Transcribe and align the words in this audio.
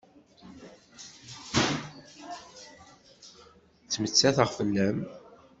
Ttmettateɣ 3.83 4.49
fell-am. 4.57 4.99